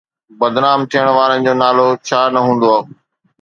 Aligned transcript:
بدنام 0.39 0.79
ٿيڻ 0.91 1.05
وارن 1.17 1.39
جو 1.45 1.53
نالو 1.63 1.87
ڇا 2.07 2.21
نه 2.33 2.39
هوندو؟ 2.47 2.75